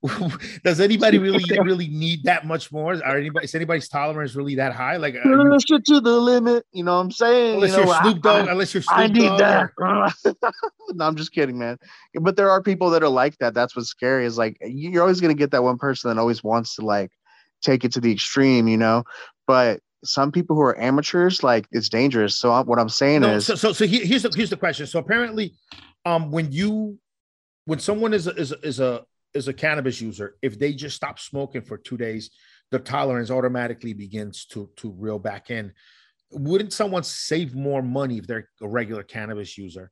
[0.64, 2.94] Does anybody really really need that much more?
[3.04, 4.96] Are anybody is anybody's tolerance really that high?
[4.96, 6.64] Like uh, it to the limit.
[6.72, 7.56] You know what I'm saying?
[7.56, 10.54] Unless you know, are Snoop Dogg, I, unless you're Snoop I need Dogg that.
[10.94, 11.78] no, I'm just kidding, man.
[12.14, 13.52] But there are people that are like that.
[13.52, 14.24] That's what's scary.
[14.24, 17.10] Is like you're always gonna get that one person that always wants to like
[17.60, 19.04] take it to the extreme, you know.
[19.46, 22.38] But some people who are amateurs, like it's dangerous.
[22.38, 24.86] So what I'm saying no, is, so so, so here's the here's the question.
[24.86, 25.54] So apparently,
[26.04, 26.98] um, when you
[27.66, 30.96] when someone is a, is a, is a is a cannabis user, if they just
[30.96, 32.30] stop smoking for two days,
[32.70, 35.72] their tolerance automatically begins to to reel back in.
[36.32, 39.90] Wouldn't someone save more money if they're a regular cannabis user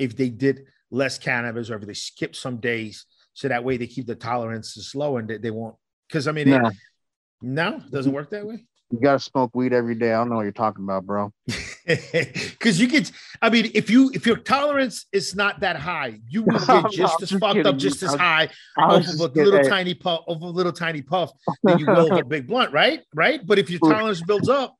[0.00, 3.86] if they did less cannabis or if they skip some days so that way they
[3.86, 5.76] keep the tolerances low and they, they won't?
[6.08, 6.66] Because I mean, no.
[6.66, 6.74] It,
[7.42, 8.64] no, doesn't work that way.
[8.90, 10.12] You gotta smoke weed every day.
[10.12, 11.32] I don't know what you're talking about, bro.
[11.86, 13.10] Because you get,
[13.42, 17.22] I mean, if you if your tolerance is not that high, you will get just
[17.22, 18.48] as fucked up, just as high
[18.78, 21.32] off of a little tiny puff, of a little tiny puff
[21.64, 23.00] than you will a big blunt, right?
[23.12, 23.44] Right.
[23.44, 24.76] But if your tolerance builds up,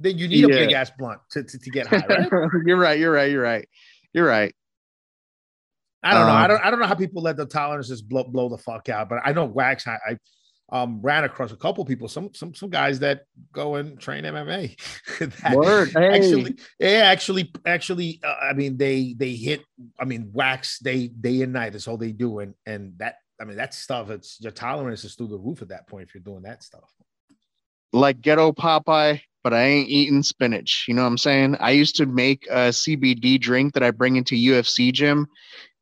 [0.00, 0.54] then you need yeah.
[0.54, 2.30] a big ass blunt to, to, to get high, right?
[2.64, 2.98] you're right.
[2.98, 3.30] You're right.
[3.30, 3.68] You're right.
[4.14, 4.54] You're right.
[6.02, 6.34] I don't um, know.
[6.34, 6.64] I um, don't.
[6.64, 9.08] I don't know how people let the tolerances blow blow the fuck out.
[9.08, 9.86] But I know wax.
[9.86, 10.18] I, I
[10.70, 14.76] um, ran across a couple people, some some some guys that go and train MMA.
[15.42, 16.16] that Word, hey.
[16.16, 19.62] Actually, yeah, actually, actually, uh, I mean, they they hit.
[19.98, 23.44] I mean, wax day day and night is all they do, and and that I
[23.44, 24.10] mean that stuff.
[24.10, 26.92] It's your tolerance is through the roof at that point if you're doing that stuff.
[27.92, 30.86] Like ghetto Popeye, but I ain't eating spinach.
[30.88, 31.56] You know what I'm saying?
[31.60, 35.28] I used to make a CBD drink that I bring into UFC gym,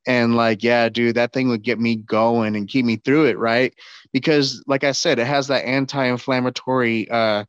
[0.06, 3.38] and like yeah dude that thing would get me going and keep me through it
[3.38, 3.74] right?
[4.12, 7.44] Because like i said it has that anti-inflammatory uh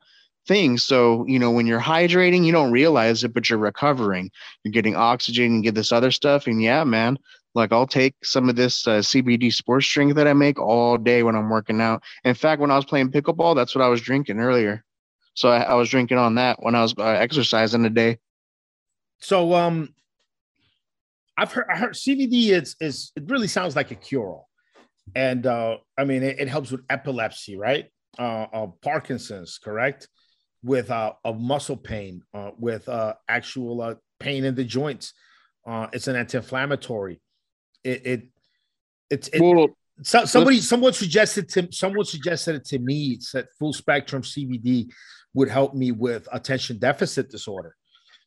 [0.48, 0.78] thing.
[0.78, 4.32] So you know when you're hydrating you don't realize it but you're recovering.
[4.64, 7.18] You're getting oxygen and get this other stuff and yeah man
[7.56, 11.24] like i'll take some of this uh, cbd sports drink that i make all day
[11.24, 12.04] when i'm working out.
[12.24, 14.84] In fact when i was playing pickleball that's what i was drinking earlier.
[15.34, 18.20] So i, I was drinking on that when i was uh, exercising today.
[19.20, 19.95] So um
[21.38, 24.50] I've heard, I heard CBD is is it really sounds like a cure all,
[25.16, 27.86] and uh, I mean it, it, helps with epilepsy, right?
[28.18, 30.08] Uh, uh Parkinson's, correct?
[30.64, 35.14] With uh, of muscle pain, uh, with uh, actual uh, pain in the joints.
[35.68, 37.20] Uh, it's an anti-inflammatory.
[37.84, 38.24] It it
[39.10, 39.68] it's it, well,
[40.02, 43.20] so, somebody someone suggested to someone suggested it to me.
[43.20, 44.92] Said full spectrum CBD
[45.34, 47.76] would help me with attention deficit disorder.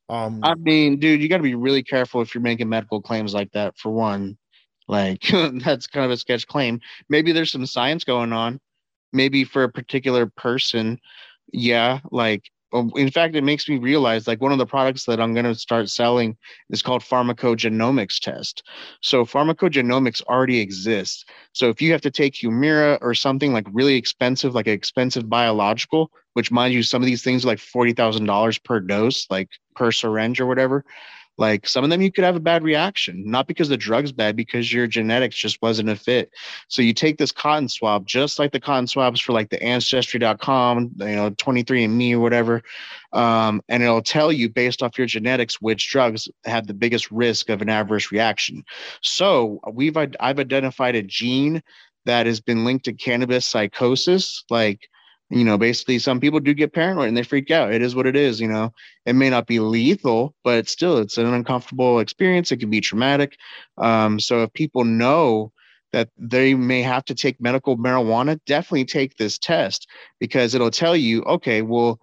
[0.08, 3.34] Um, I mean, dude, you got to be really careful if you're making medical claims
[3.34, 3.76] like that.
[3.76, 4.38] For one,
[4.86, 6.80] like that's kind of a sketch claim.
[7.08, 8.60] Maybe there's some science going on.
[9.12, 10.98] Maybe for a particular person,
[11.52, 15.32] yeah, like in fact, it makes me realize like one of the products that I'm
[15.32, 16.36] going to start selling
[16.70, 18.62] is called pharmacogenomics test.
[19.00, 21.24] So pharmacogenomics already exists.
[21.52, 25.28] So if you have to take Humira or something like really expensive, like an expensive
[25.28, 29.90] biological, which mind you, some of these things are like $40,000 per dose, like per
[29.90, 30.84] syringe or whatever.
[31.38, 34.34] Like some of them, you could have a bad reaction, not because the drug's bad,
[34.34, 36.32] because your genetics just wasn't a fit.
[36.66, 40.92] So you take this cotton swab, just like the cotton swabs for like the ancestry.com,
[40.98, 42.62] you know, 23andMe or whatever.
[43.12, 47.48] Um, and it'll tell you based off your genetics which drugs have the biggest risk
[47.48, 48.64] of an adverse reaction.
[49.00, 51.62] So we've I've identified a gene
[52.04, 54.88] that has been linked to cannabis psychosis, like
[55.30, 57.72] you know basically some people do get paranoid and they freak out.
[57.72, 58.72] It is what it is you know.
[59.06, 62.52] It may not be lethal but still it's an uncomfortable experience.
[62.52, 63.36] It can be traumatic.
[63.76, 65.52] Um, so if people know
[65.92, 69.88] that they may have to take medical marijuana definitely take this test
[70.20, 71.98] because it'll tell you okay well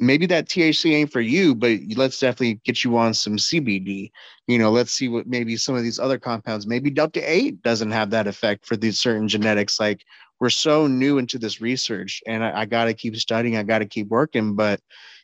[0.00, 4.10] maybe that THC ain't for you, but let's definitely get you on some CBD.
[4.46, 7.90] You know, let's see what maybe some of these other compounds, maybe Delta 8 doesn't
[7.90, 10.04] have that effect for these certain genetics like
[10.44, 13.56] we're so new into this research and I, I got to keep studying.
[13.56, 14.54] I got to keep working.
[14.54, 14.78] But,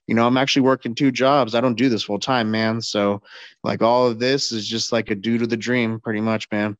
[0.06, 1.54] you know, I'm actually working two jobs.
[1.54, 2.80] I don't do this full time, man.
[2.80, 3.20] So,
[3.62, 6.74] like, all of this is just like a due to the dream, pretty much, man.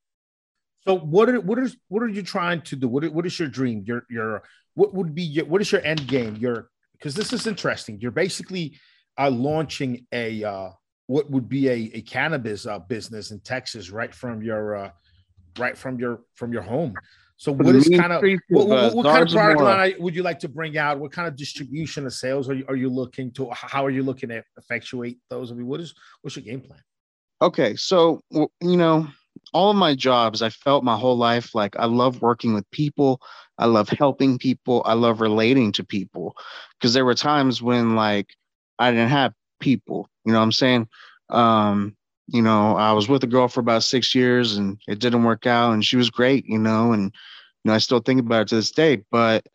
[0.86, 2.88] So, what are what is what are you trying to do?
[2.88, 3.84] What what is your dream?
[3.86, 6.36] Your your what would be your, what is your end game?
[6.36, 8.00] Your because this is interesting.
[8.00, 8.78] You're basically
[9.18, 10.70] uh, launching a uh,
[11.08, 14.90] what would be a, a cannabis uh, business in Texas right from your uh,
[15.58, 16.94] right from your from your home.
[17.40, 20.40] So what is kind of what, what, what kind of product line would you like
[20.40, 20.98] to bring out?
[20.98, 23.48] What kind of distribution of sales are you, are you looking to?
[23.52, 25.50] How are you looking to effectuate those?
[25.50, 26.82] I mean, what is what's your game plan?
[27.40, 29.08] Okay, so you know,
[29.54, 33.22] all of my jobs, I felt my whole life like I love working with people.
[33.56, 34.82] I love helping people.
[34.84, 36.36] I love relating to people
[36.78, 38.34] because there were times when like
[38.78, 40.10] I didn't have people.
[40.26, 40.88] You know what I'm saying?
[41.30, 41.96] Um,
[42.32, 45.46] you know, I was with a girl for about six years and it didn't work
[45.46, 48.48] out and she was great, you know, and you know, I still think about it
[48.48, 49.02] to this day.
[49.10, 49.46] But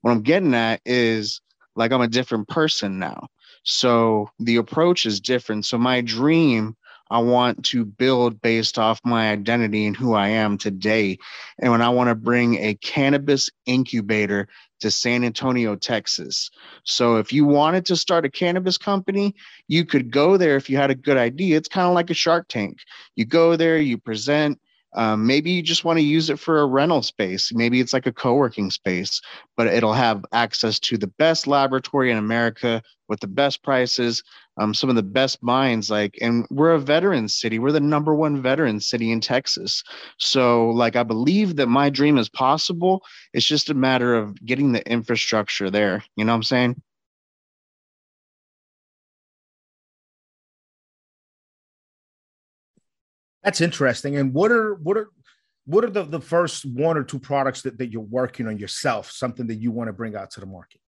[0.00, 1.40] what I'm getting at is
[1.76, 3.28] like I'm a different person now.
[3.62, 5.64] So the approach is different.
[5.64, 6.76] So my dream
[7.10, 11.18] I want to build based off my identity and who I am today.
[11.58, 14.48] And when I want to bring a cannabis incubator
[14.80, 16.50] to San Antonio, Texas.
[16.82, 19.34] So if you wanted to start a cannabis company,
[19.68, 21.56] you could go there if you had a good idea.
[21.56, 22.78] It's kind of like a Shark Tank.
[23.16, 24.60] You go there, you present,
[24.94, 27.52] um, maybe you just want to use it for a rental space.
[27.52, 29.20] Maybe it's like a co working space,
[29.56, 34.22] but it'll have access to the best laboratory in America with the best prices,
[34.58, 35.90] um, some of the best minds.
[35.90, 37.58] Like, and we're a veteran city.
[37.58, 39.82] We're the number one veteran city in Texas.
[40.18, 43.02] So, like, I believe that my dream is possible.
[43.32, 46.04] It's just a matter of getting the infrastructure there.
[46.16, 46.82] You know what I'm saying?
[53.44, 54.16] That's interesting.
[54.16, 55.10] And what are what are
[55.66, 59.10] what are the, the first one or two products that, that you're working on yourself,
[59.10, 60.80] something that you want to bring out to the market?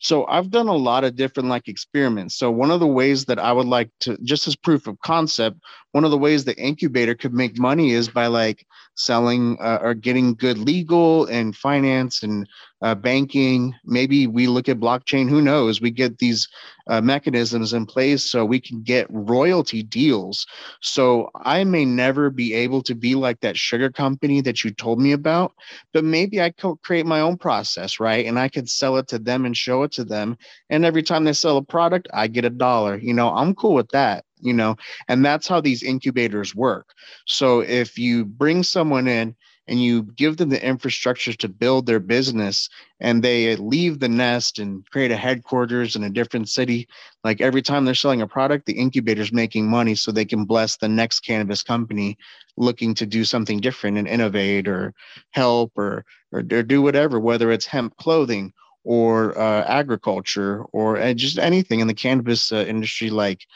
[0.00, 2.36] So I've done a lot of different like experiments.
[2.36, 5.58] So one of the ways that I would like to just as proof of concept,
[5.90, 9.94] one of the ways the incubator could make money is by like selling uh, or
[9.94, 12.48] getting good legal and finance and
[12.82, 13.74] uh, banking.
[13.84, 15.28] Maybe we look at blockchain.
[15.28, 15.80] Who knows?
[15.80, 16.48] We get these
[16.86, 20.46] uh, mechanisms in place so we can get royalty deals.
[20.80, 25.00] So I may never be able to be like that sugar company that you told
[25.00, 25.52] me about,
[25.92, 28.24] but maybe I could create my own process, right?
[28.26, 30.36] And I could sell it to them and show it to them.
[30.70, 32.96] And every time they sell a product, I get a dollar.
[32.96, 34.76] You know, I'm cool with that you know
[35.08, 36.90] and that's how these incubators work
[37.26, 39.34] so if you bring someone in
[39.68, 42.68] and you give them the infrastructure to build their business
[43.00, 46.88] and they leave the nest and create a headquarters in a different city.
[47.22, 50.76] Like every time they're selling a product the incubator's making money so they can bless
[50.76, 52.16] the next cannabis company
[52.56, 54.94] looking to do something different and innovate or
[55.30, 58.52] help or or, or do whatever whether it's hemp clothing
[58.84, 63.46] or uh, agriculture or uh, just anything in the cannabis uh, industry like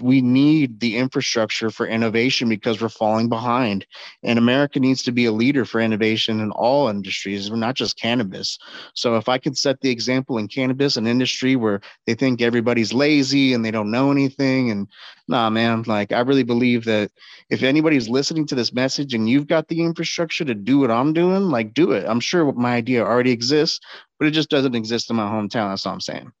[0.00, 3.86] we need the infrastructure for innovation because we're falling behind.
[4.22, 8.58] And america needs to be a leader for innovation in all industries not just cannabis.
[8.94, 12.92] So if i could set the example in cannabis an industry where they think everybody's
[12.92, 14.88] lazy and they don't know anything and
[15.28, 17.10] nah man like i really believe that
[17.50, 21.12] if anybody's listening to this message and you've got the infrastructure to do what i'm
[21.12, 22.04] doing like do it.
[22.06, 23.80] I'm sure my idea already exists
[24.18, 25.70] but it just doesn't exist in my hometown.
[25.70, 26.32] That's all i'm saying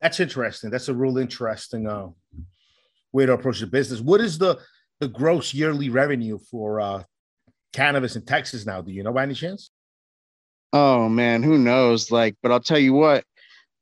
[0.00, 0.70] That's interesting.
[0.70, 2.08] That's a real interesting uh,
[3.12, 4.00] way to approach the business.
[4.00, 4.58] What is the
[5.00, 7.02] the gross yearly revenue for uh,
[7.72, 8.80] cannabis in Texas now?
[8.80, 9.70] Do you know by any chance?
[10.72, 12.10] Oh man, who knows?
[12.10, 13.24] Like, but I'll tell you what.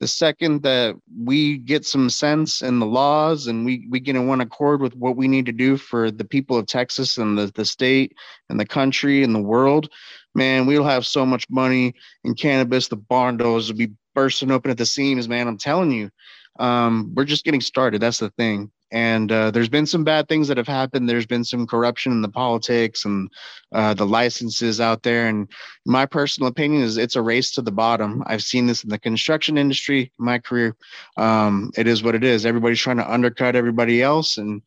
[0.00, 4.26] The second that we get some sense in the laws and we, we get in
[4.26, 7.50] one accord with what we need to do for the people of Texas and the,
[7.54, 8.12] the state
[8.50, 9.88] and the country and the world,
[10.34, 12.88] man, we'll have so much money in cannabis.
[12.88, 15.48] The barn doors will be bursting open at the seams, man.
[15.48, 16.10] I'm telling you,
[16.58, 18.00] um, we're just getting started.
[18.00, 18.70] That's the thing.
[18.92, 21.08] And uh, there's been some bad things that have happened.
[21.08, 23.28] There's been some corruption in the politics and
[23.74, 25.26] uh, the licenses out there.
[25.26, 25.48] And
[25.84, 28.22] my personal opinion is it's a race to the bottom.
[28.26, 30.76] I've seen this in the construction industry, in my career.
[31.16, 32.46] Um, it is what it is.
[32.46, 34.36] Everybody's trying to undercut everybody else.
[34.38, 34.62] And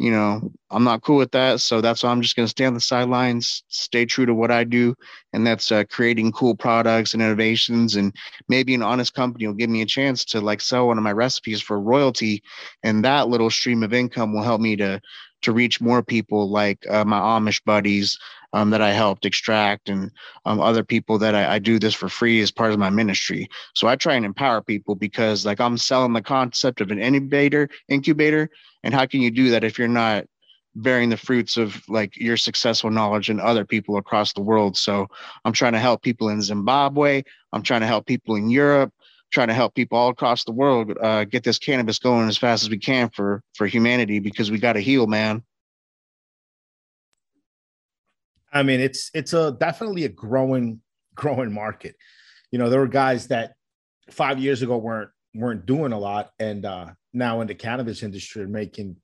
[0.00, 1.60] you know, I'm not cool with that.
[1.60, 4.50] So that's why I'm just going to stay on the sidelines, stay true to what
[4.50, 4.94] I do.
[5.34, 7.96] And that's uh, creating cool products and innovations.
[7.96, 8.16] And
[8.48, 11.12] maybe an honest company will give me a chance to like sell one of my
[11.12, 12.42] recipes for royalty.
[12.82, 15.02] And that little stream of income will help me to,
[15.42, 18.18] to reach more people like uh, my Amish buddies
[18.52, 20.10] um, that I helped extract and
[20.44, 23.48] um, other people that I, I, do this for free as part of my ministry.
[23.74, 27.68] So I try and empower people because like I'm selling the concept of an incubator,
[27.88, 28.50] incubator,
[28.82, 30.24] and how can you do that if you're not
[30.76, 34.76] bearing the fruits of like your successful knowledge and other people across the world?
[34.76, 35.06] So
[35.44, 37.22] i'm trying to help people in zimbabwe.
[37.52, 38.92] I'm trying to help people in europe
[39.30, 42.62] trying to help people all across the world uh, get this cannabis going as fast
[42.62, 45.42] as we can for for humanity because we got to heal man
[48.52, 50.80] i mean it's it's a definitely a growing
[51.14, 51.94] growing market
[52.50, 53.54] you know there were guys that
[54.10, 58.42] five years ago weren't weren't doing a lot and uh now in the cannabis industry
[58.42, 58.96] and making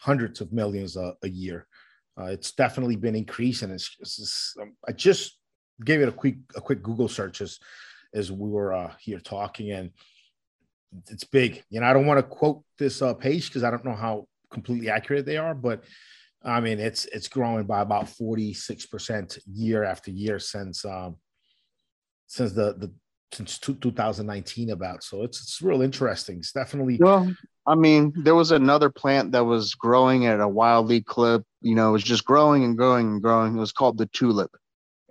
[0.00, 1.66] hundreds of millions a, a year.
[2.18, 3.70] Uh, it's definitely been increasing.
[3.70, 5.38] It's, it's um, I just
[5.84, 7.40] gave it a quick a quick Google search
[8.18, 9.90] as we were uh, here talking, and
[11.08, 11.62] it's big.
[11.70, 14.26] You know, I don't want to quote this uh, page because I don't know how
[14.50, 15.84] completely accurate they are, but
[16.44, 21.16] I mean it's it's growing by about forty six percent year after year since um,
[22.26, 22.92] since the the
[23.32, 25.02] since 2019 about.
[25.04, 26.38] So it's it's real interesting.
[26.38, 27.32] It's definitely well.
[27.66, 31.42] I mean, there was another plant that was growing at a wildly clip.
[31.60, 33.56] You know, it was just growing and growing and growing.
[33.56, 34.50] It was called the tulip.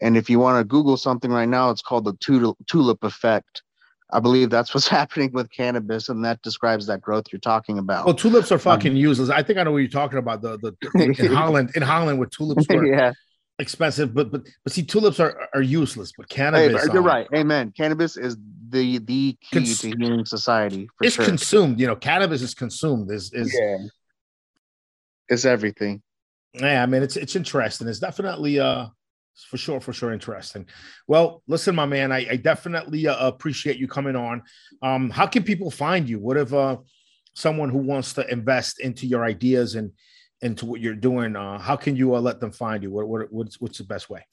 [0.02, 3.64] And if you want to Google something right now, it's called the tulip, tulip effect.
[4.12, 8.06] I believe that's what's happening with cannabis, and that describes that growth you're talking about.
[8.06, 9.30] Well, tulips are fucking um, useless.
[9.30, 10.41] I think I know what you're talking about.
[10.41, 13.14] The the in Holland, in Holland, with tulips were yeah
[13.60, 16.84] expensive, but but but see, tulips are are useless, but cannabis.
[16.84, 17.28] Hey, you're um, right.
[17.36, 17.74] Amen.
[17.76, 18.38] Cannabis is
[18.70, 20.89] the the key cons- to healing society.
[21.02, 21.26] it's sure.
[21.26, 21.80] consumed.
[21.80, 23.12] You know, cannabis is consumed.
[23.12, 23.78] Is is yeah.
[25.30, 26.02] It's everything.
[26.54, 27.88] Yeah, I mean, it's it's interesting.
[27.88, 28.88] It's definitely uh
[29.44, 30.66] for sure, for sure, interesting.
[31.08, 34.44] Well, listen, my man, I, I definitely uh, appreciate you coming on.
[34.82, 36.20] Um, how can people find you?
[36.20, 36.78] What if uh
[37.38, 39.92] someone who wants to invest into your ideas and
[40.42, 42.92] into what you're doing, uh, how can you uh, let them find you?
[42.92, 44.26] What, what what's what's the best way?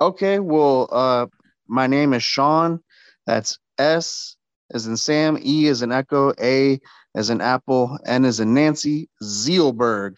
[0.00, 1.26] Okay, well, uh,
[1.68, 2.80] my name is Sean.
[3.26, 4.36] That's S
[4.72, 6.80] as in Sam, E as in Echo, A
[7.14, 10.14] as in Apple, N as in Nancy, Zealberg,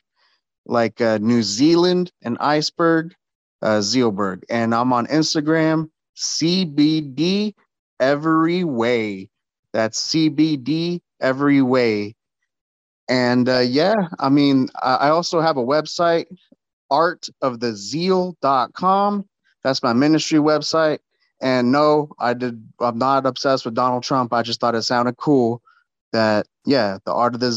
[0.67, 3.15] like uh, New Zealand and iceberg,
[3.65, 4.45] uh, Zealberg.
[4.49, 7.55] And I'm on Instagram, CBD
[7.99, 9.31] Every Way.
[9.73, 12.15] That's CBD Every Way.
[13.09, 16.27] And uh, yeah, I mean, I also have a website,
[16.93, 19.29] artofthezeal.com.
[19.63, 21.01] That's my ministry website.
[21.41, 22.65] And no, I did.
[22.81, 24.33] I'm not obsessed with Donald Trump.
[24.33, 25.61] I just thought it sounded cool.
[26.13, 27.51] That yeah, the art of the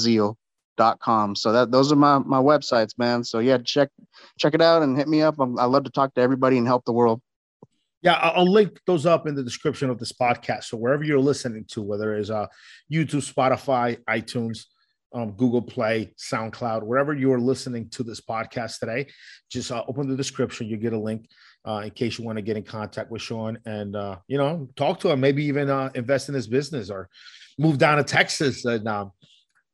[0.78, 1.36] zeal.com.
[1.36, 3.24] So that those are my my websites, man.
[3.24, 3.90] So yeah, check
[4.40, 5.40] check it out and hit me up.
[5.40, 7.22] I'm, I love to talk to everybody and help the world.
[8.04, 10.66] Yeah, I'll link those up in the description of this podcast.
[10.66, 12.46] So wherever you're listening to, whether it's uh,
[12.92, 14.66] YouTube, Spotify, iTunes,
[15.14, 19.08] um, Google Play, SoundCloud, wherever you are listening to this podcast today,
[19.50, 20.68] just uh, open the description.
[20.68, 21.28] You get a link
[21.68, 24.70] uh, in case you want to get in contact with Sean and uh, you know
[24.76, 25.20] talk to him.
[25.20, 27.10] Maybe even uh, invest in his business or
[27.58, 29.12] move down to Texas and um,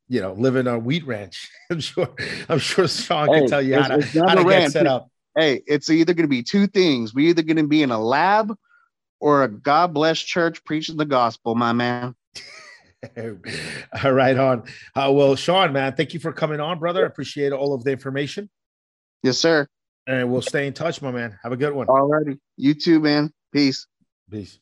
[0.08, 1.50] you know living on a wheat ranch.
[1.70, 2.08] I'm sure.
[2.48, 5.08] I'm sure Sean hey, can tell you how to, how to get set up.
[5.36, 7.12] Hey, it's either going to be two things.
[7.12, 8.54] We're either going to be in a lab
[9.20, 12.14] or a God bless church preaching the gospel, my man.
[14.04, 14.64] right on.
[14.94, 17.04] Uh, well, Sean, man, thank you for coming on, brother.
[17.04, 18.48] I Appreciate all of the information.
[19.22, 19.66] Yes, sir.
[20.06, 21.38] And we'll stay in touch, my man.
[21.42, 21.86] Have a good one.
[21.86, 22.38] Alrighty.
[22.56, 23.32] You too, man.
[23.52, 23.86] Peace.
[24.30, 24.58] Peace.